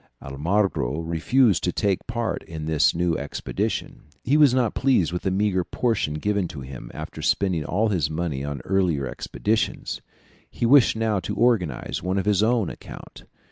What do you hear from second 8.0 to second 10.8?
money on the earlier expeditions; he